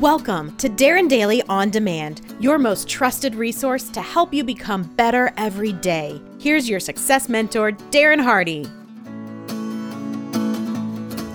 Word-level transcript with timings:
Welcome 0.00 0.56
to 0.56 0.70
Darren 0.70 1.10
Daily 1.10 1.42
On 1.50 1.68
Demand, 1.68 2.22
your 2.40 2.56
most 2.56 2.88
trusted 2.88 3.34
resource 3.34 3.90
to 3.90 4.00
help 4.00 4.32
you 4.32 4.42
become 4.42 4.84
better 4.96 5.30
every 5.36 5.74
day. 5.74 6.22
Here's 6.38 6.66
your 6.66 6.80
success 6.80 7.28
mentor, 7.28 7.72
Darren 7.72 8.18
Hardy. 8.18 8.64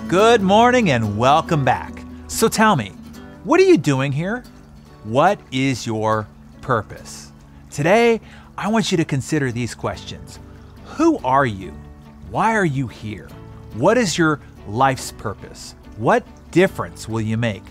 Good 0.08 0.42
morning 0.42 0.90
and 0.90 1.16
welcome 1.16 1.64
back. 1.64 2.02
So 2.26 2.48
tell 2.48 2.74
me, 2.74 2.88
what 3.44 3.60
are 3.60 3.64
you 3.64 3.78
doing 3.78 4.10
here? 4.10 4.42
What 5.04 5.38
is 5.52 5.86
your 5.86 6.26
purpose? 6.60 7.30
Today, 7.70 8.20
I 8.58 8.66
want 8.66 8.90
you 8.90 8.96
to 8.96 9.04
consider 9.04 9.52
these 9.52 9.76
questions 9.76 10.40
Who 10.96 11.18
are 11.18 11.46
you? 11.46 11.72
Why 12.32 12.56
are 12.56 12.64
you 12.64 12.88
here? 12.88 13.28
What 13.74 13.96
is 13.96 14.18
your 14.18 14.40
life's 14.66 15.12
purpose? 15.12 15.76
What 15.98 16.26
difference 16.50 17.08
will 17.08 17.20
you 17.20 17.36
make? 17.36 17.62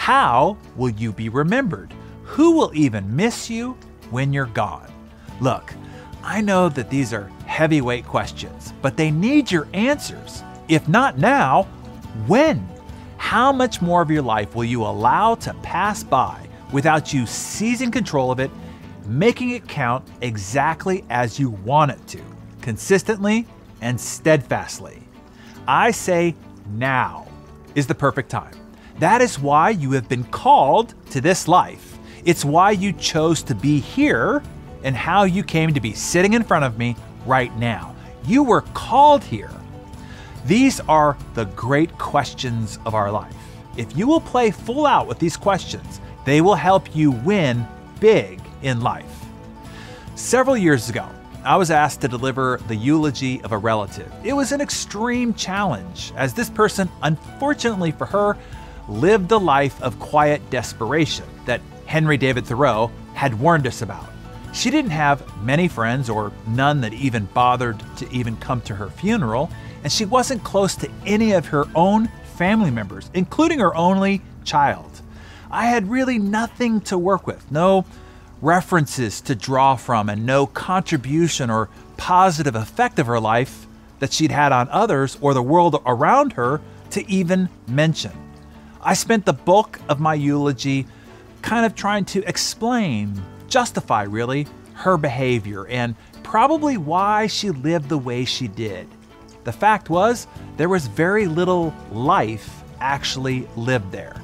How 0.00 0.56
will 0.76 0.88
you 0.88 1.12
be 1.12 1.28
remembered? 1.28 1.92
Who 2.22 2.52
will 2.52 2.72
even 2.72 3.14
miss 3.14 3.50
you 3.50 3.76
when 4.08 4.32
you're 4.32 4.46
gone? 4.46 4.90
Look, 5.42 5.74
I 6.22 6.40
know 6.40 6.70
that 6.70 6.88
these 6.88 7.12
are 7.12 7.30
heavyweight 7.44 8.06
questions, 8.06 8.72
but 8.80 8.96
they 8.96 9.10
need 9.10 9.50
your 9.52 9.68
answers. 9.74 10.42
If 10.68 10.88
not 10.88 11.18
now, 11.18 11.64
when? 12.26 12.66
How 13.18 13.52
much 13.52 13.82
more 13.82 14.00
of 14.00 14.10
your 14.10 14.22
life 14.22 14.54
will 14.54 14.64
you 14.64 14.84
allow 14.84 15.34
to 15.34 15.52
pass 15.62 16.02
by 16.02 16.48
without 16.72 17.12
you 17.12 17.26
seizing 17.26 17.90
control 17.90 18.30
of 18.30 18.40
it, 18.40 18.50
making 19.04 19.50
it 19.50 19.68
count 19.68 20.08
exactly 20.22 21.04
as 21.10 21.38
you 21.38 21.50
want 21.50 21.90
it 21.90 22.06
to, 22.06 22.22
consistently 22.62 23.46
and 23.82 24.00
steadfastly? 24.00 25.02
I 25.68 25.90
say 25.90 26.34
now 26.70 27.28
is 27.74 27.86
the 27.86 27.94
perfect 27.94 28.30
time. 28.30 28.54
That 29.00 29.22
is 29.22 29.38
why 29.38 29.70
you 29.70 29.92
have 29.92 30.10
been 30.10 30.24
called 30.24 30.94
to 31.10 31.22
this 31.22 31.48
life. 31.48 31.98
It's 32.26 32.44
why 32.44 32.72
you 32.72 32.92
chose 32.92 33.42
to 33.44 33.54
be 33.54 33.80
here 33.80 34.42
and 34.84 34.94
how 34.94 35.24
you 35.24 35.42
came 35.42 35.72
to 35.72 35.80
be 35.80 35.94
sitting 35.94 36.34
in 36.34 36.42
front 36.42 36.66
of 36.66 36.76
me 36.76 36.96
right 37.24 37.54
now. 37.56 37.96
You 38.26 38.42
were 38.42 38.60
called 38.74 39.24
here. 39.24 39.50
These 40.44 40.80
are 40.80 41.16
the 41.32 41.46
great 41.46 41.96
questions 41.96 42.78
of 42.84 42.94
our 42.94 43.10
life. 43.10 43.34
If 43.78 43.96
you 43.96 44.06
will 44.06 44.20
play 44.20 44.50
full 44.50 44.84
out 44.84 45.06
with 45.06 45.18
these 45.18 45.36
questions, 45.36 45.98
they 46.26 46.42
will 46.42 46.54
help 46.54 46.94
you 46.94 47.10
win 47.10 47.66
big 48.00 48.38
in 48.60 48.82
life. 48.82 49.24
Several 50.14 50.58
years 50.58 50.90
ago, 50.90 51.08
I 51.42 51.56
was 51.56 51.70
asked 51.70 52.02
to 52.02 52.08
deliver 52.08 52.60
the 52.68 52.76
eulogy 52.76 53.40
of 53.44 53.52
a 53.52 53.58
relative. 53.58 54.12
It 54.24 54.34
was 54.34 54.52
an 54.52 54.60
extreme 54.60 55.32
challenge, 55.32 56.12
as 56.16 56.34
this 56.34 56.50
person, 56.50 56.90
unfortunately 57.02 57.92
for 57.92 58.04
her, 58.04 58.36
lived 58.90 59.28
the 59.28 59.40
life 59.40 59.80
of 59.82 59.98
quiet 59.98 60.50
desperation 60.50 61.24
that 61.46 61.60
Henry 61.86 62.16
David 62.16 62.46
Thoreau 62.46 62.90
had 63.14 63.38
warned 63.38 63.66
us 63.66 63.82
about. 63.82 64.06
She 64.52 64.70
didn't 64.70 64.90
have 64.90 65.24
many 65.42 65.68
friends 65.68 66.10
or 66.10 66.32
none 66.46 66.80
that 66.80 66.92
even 66.92 67.26
bothered 67.26 67.82
to 67.98 68.10
even 68.12 68.36
come 68.36 68.60
to 68.62 68.74
her 68.74 68.90
funeral, 68.90 69.50
and 69.84 69.92
she 69.92 70.04
wasn't 70.04 70.42
close 70.42 70.74
to 70.76 70.90
any 71.06 71.32
of 71.32 71.46
her 71.46 71.66
own 71.74 72.08
family 72.34 72.70
members, 72.70 73.10
including 73.14 73.60
her 73.60 73.74
only 73.76 74.22
child. 74.44 75.02
I 75.50 75.66
had 75.66 75.90
really 75.90 76.18
nothing 76.18 76.80
to 76.82 76.98
work 76.98 77.26
with, 77.26 77.50
no 77.50 77.84
references 78.42 79.20
to 79.22 79.34
draw 79.34 79.76
from, 79.76 80.08
and 80.08 80.26
no 80.26 80.46
contribution 80.46 81.50
or 81.50 81.68
positive 81.96 82.54
effect 82.54 82.98
of 82.98 83.06
her 83.06 83.20
life 83.20 83.66
that 83.98 84.12
she'd 84.12 84.30
had 84.30 84.52
on 84.52 84.68
others 84.70 85.18
or 85.20 85.34
the 85.34 85.42
world 85.42 85.80
around 85.86 86.32
her 86.32 86.60
to 86.90 87.08
even 87.08 87.48
mention. 87.68 88.12
I 88.82 88.94
spent 88.94 89.26
the 89.26 89.34
bulk 89.34 89.78
of 89.88 90.00
my 90.00 90.14
eulogy 90.14 90.86
kind 91.42 91.66
of 91.66 91.74
trying 91.74 92.06
to 92.06 92.26
explain, 92.26 93.20
justify 93.48 94.04
really, 94.04 94.46
her 94.74 94.96
behavior 94.96 95.66
and 95.66 95.94
probably 96.22 96.78
why 96.78 97.26
she 97.26 97.50
lived 97.50 97.88
the 97.88 97.98
way 97.98 98.24
she 98.24 98.48
did. 98.48 98.88
The 99.44 99.52
fact 99.52 99.90
was, 99.90 100.26
there 100.56 100.68
was 100.68 100.86
very 100.86 101.26
little 101.26 101.74
life 101.92 102.62
actually 102.80 103.46
lived 103.56 103.92
there. 103.92 104.16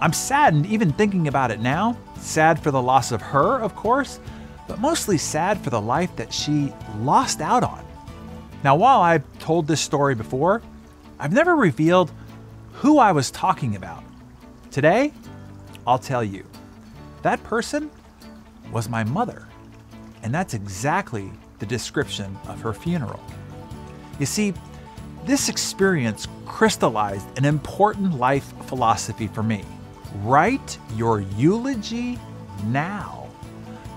I'm 0.00 0.12
saddened 0.12 0.66
even 0.66 0.92
thinking 0.92 1.28
about 1.28 1.50
it 1.50 1.60
now. 1.60 1.96
Sad 2.18 2.62
for 2.62 2.70
the 2.70 2.82
loss 2.82 3.12
of 3.12 3.20
her, 3.20 3.58
of 3.58 3.74
course, 3.74 4.20
but 4.66 4.80
mostly 4.80 5.18
sad 5.18 5.58
for 5.58 5.70
the 5.70 5.80
life 5.80 6.14
that 6.16 6.32
she 6.32 6.72
lost 7.00 7.42
out 7.42 7.62
on. 7.62 7.84
Now, 8.62 8.76
while 8.76 9.02
I've 9.02 9.24
told 9.38 9.66
this 9.66 9.80
story 9.80 10.14
before, 10.14 10.62
I've 11.18 11.32
never 11.32 11.54
revealed 11.54 12.10
who 12.74 12.98
I 12.98 13.12
was 13.12 13.30
talking 13.30 13.76
about. 13.76 14.02
Today, 14.70 15.12
I'll 15.86 15.98
tell 15.98 16.24
you. 16.24 16.44
That 17.22 17.42
person 17.44 17.90
was 18.72 18.88
my 18.88 19.04
mother, 19.04 19.46
and 20.22 20.34
that's 20.34 20.54
exactly 20.54 21.30
the 21.60 21.66
description 21.66 22.36
of 22.48 22.60
her 22.60 22.72
funeral. 22.72 23.22
You 24.18 24.26
see, 24.26 24.52
this 25.24 25.48
experience 25.48 26.28
crystallized 26.44 27.26
an 27.38 27.44
important 27.44 28.18
life 28.18 28.52
philosophy 28.66 29.28
for 29.28 29.42
me. 29.42 29.64
Write 30.16 30.78
your 30.94 31.20
eulogy 31.20 32.18
now. 32.66 33.28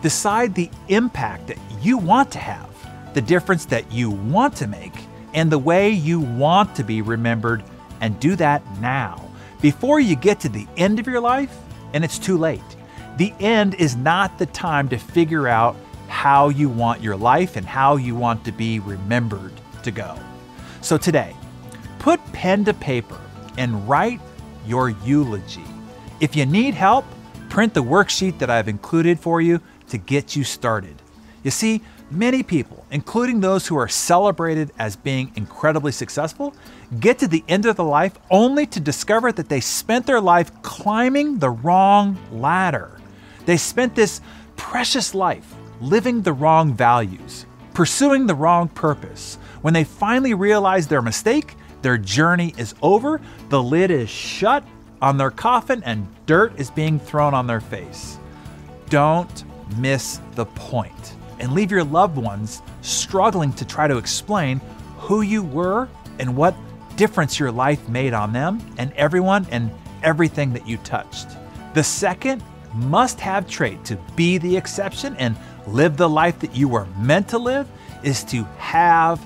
Decide 0.01 0.55
the 0.55 0.69
impact 0.87 1.47
that 1.47 1.57
you 1.81 1.97
want 1.97 2.31
to 2.31 2.39
have, 2.39 2.69
the 3.13 3.21
difference 3.21 3.65
that 3.65 3.91
you 3.91 4.11
want 4.11 4.55
to 4.57 4.67
make, 4.67 4.93
and 5.33 5.51
the 5.51 5.59
way 5.59 5.89
you 5.89 6.19
want 6.19 6.75
to 6.75 6.83
be 6.83 7.01
remembered 7.01 7.63
and 8.01 8.19
do 8.19 8.35
that 8.35 8.63
now 8.79 9.27
before 9.61 9.99
you 9.99 10.15
get 10.15 10.39
to 10.41 10.49
the 10.49 10.67
end 10.77 10.99
of 10.99 11.07
your 11.07 11.21
life 11.21 11.55
and 11.93 12.03
it's 12.03 12.19
too 12.19 12.37
late. 12.37 12.61
The 13.17 13.33
end 13.39 13.75
is 13.75 13.95
not 13.95 14.37
the 14.37 14.45
time 14.45 14.89
to 14.89 14.97
figure 14.97 15.47
out 15.47 15.75
how 16.07 16.49
you 16.49 16.69
want 16.69 17.01
your 17.01 17.17
life 17.17 17.55
and 17.55 17.65
how 17.65 17.95
you 17.95 18.15
want 18.15 18.45
to 18.45 18.51
be 18.51 18.79
remembered 18.79 19.53
to 19.83 19.91
go. 19.91 20.17
So 20.81 20.97
today, 20.97 21.35
put 21.99 22.23
pen 22.31 22.65
to 22.65 22.73
paper 22.73 23.19
and 23.57 23.87
write 23.89 24.21
your 24.65 24.89
eulogy. 24.89 25.65
If 26.19 26.35
you 26.35 26.45
need 26.45 26.73
help, 26.73 27.05
print 27.49 27.73
the 27.73 27.83
worksheet 27.83 28.39
that 28.39 28.49
I've 28.49 28.67
included 28.67 29.19
for 29.19 29.41
you 29.41 29.61
to 29.89 29.97
get 29.97 30.35
you 30.35 30.43
started. 30.43 31.01
You 31.43 31.51
see, 31.51 31.81
Many 32.09 32.41
people, 32.41 32.85
including 32.89 33.41
those 33.41 33.67
who 33.67 33.75
are 33.75 33.89
celebrated 33.89 34.71
as 34.79 34.95
being 34.95 35.29
incredibly 35.35 35.91
successful, 35.91 36.55
get 37.01 37.19
to 37.19 37.27
the 37.27 37.43
end 37.49 37.65
of 37.65 37.75
the 37.75 37.83
life 37.83 38.17
only 38.31 38.65
to 38.67 38.79
discover 38.79 39.33
that 39.33 39.49
they 39.49 39.59
spent 39.59 40.05
their 40.05 40.21
life 40.21 40.49
climbing 40.61 41.39
the 41.39 41.49
wrong 41.49 42.17
ladder. 42.31 42.97
They 43.45 43.57
spent 43.57 43.93
this 43.93 44.21
precious 44.55 45.13
life 45.13 45.53
living 45.81 46.21
the 46.21 46.31
wrong 46.31 46.73
values, 46.73 47.45
pursuing 47.73 48.25
the 48.25 48.35
wrong 48.35 48.69
purpose. 48.69 49.37
When 49.61 49.73
they 49.73 49.83
finally 49.83 50.33
realize 50.33 50.87
their 50.87 51.01
mistake, 51.01 51.55
their 51.81 51.97
journey 51.97 52.53
is 52.57 52.73
over, 52.81 53.19
the 53.49 53.61
lid 53.61 53.91
is 53.91 54.09
shut 54.09 54.63
on 55.01 55.17
their 55.17 55.29
coffin, 55.29 55.83
and 55.83 56.07
dirt 56.25 56.57
is 56.57 56.71
being 56.71 56.99
thrown 56.99 57.33
on 57.33 57.47
their 57.47 57.61
face. 57.61 58.17
Don't 58.89 59.43
miss 59.77 60.21
the 60.35 60.45
point 60.45 61.17
and 61.39 61.53
leave 61.53 61.71
your 61.71 61.83
loved 61.83 62.17
ones 62.17 62.61
struggling 62.81 63.53
to 63.53 63.65
try 63.65 63.87
to 63.87 63.97
explain 63.97 64.59
who 64.97 65.21
you 65.21 65.43
were 65.43 65.87
and 66.19 66.35
what 66.35 66.55
difference 66.95 67.39
your 67.39 67.51
life 67.51 67.87
made 67.87 68.13
on 68.13 68.33
them 68.33 68.59
and 68.77 68.91
everyone 68.93 69.45
and 69.51 69.71
everything 70.03 70.53
that 70.53 70.67
you 70.67 70.77
touched. 70.77 71.27
The 71.73 71.83
second 71.83 72.43
must 72.73 73.19
have 73.19 73.47
trait 73.47 73.83
to 73.85 73.95
be 74.15 74.37
the 74.37 74.57
exception 74.57 75.15
and 75.17 75.35
live 75.67 75.97
the 75.97 76.09
life 76.09 76.39
that 76.39 76.55
you 76.55 76.67
were 76.67 76.85
meant 76.97 77.29
to 77.29 77.37
live 77.37 77.67
is 78.03 78.23
to 78.25 78.43
have 78.57 79.23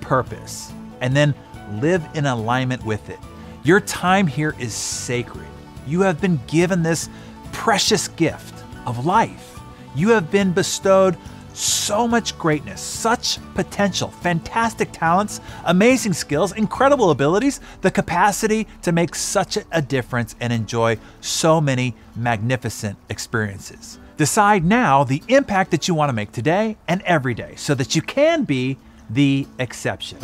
purpose 0.00 0.72
and 1.00 1.16
then 1.16 1.34
live 1.80 2.06
in 2.14 2.26
alignment 2.26 2.84
with 2.84 3.08
it. 3.08 3.18
Your 3.62 3.80
time 3.80 4.26
here 4.26 4.54
is 4.58 4.74
sacred. 4.74 5.46
You 5.86 6.02
have 6.02 6.20
been 6.20 6.40
given 6.46 6.82
this 6.82 7.08
precious 7.52 8.08
gift 8.08 8.62
of 8.86 9.06
life. 9.06 9.58
You 9.94 10.10
have 10.10 10.30
been 10.30 10.52
bestowed 10.52 11.16
so 11.54 12.06
much 12.06 12.36
greatness, 12.38 12.80
such 12.80 13.38
potential, 13.54 14.08
fantastic 14.08 14.90
talents, 14.92 15.40
amazing 15.64 16.12
skills, 16.12 16.52
incredible 16.52 17.10
abilities, 17.10 17.60
the 17.80 17.90
capacity 17.90 18.66
to 18.82 18.92
make 18.92 19.14
such 19.14 19.56
a 19.72 19.80
difference 19.80 20.34
and 20.40 20.52
enjoy 20.52 20.98
so 21.20 21.60
many 21.60 21.94
magnificent 22.16 22.98
experiences. 23.08 23.98
Decide 24.16 24.64
now 24.64 25.04
the 25.04 25.22
impact 25.28 25.70
that 25.70 25.88
you 25.88 25.94
want 25.94 26.08
to 26.08 26.12
make 26.12 26.32
today 26.32 26.76
and 26.86 27.02
every 27.02 27.34
day 27.34 27.54
so 27.56 27.74
that 27.74 27.96
you 27.96 28.02
can 28.02 28.44
be 28.44 28.76
the 29.10 29.46
exception. 29.58 30.18